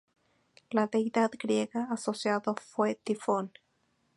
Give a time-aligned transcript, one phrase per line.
[0.71, 3.53] La deidad griega asociada fue Tifón.